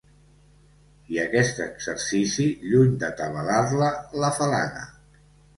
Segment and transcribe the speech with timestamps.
[1.15, 3.91] I aquest exercici, lluny d'atabalar-la,
[4.25, 4.87] l'afalaga.